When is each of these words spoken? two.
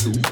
two. 0.00 0.29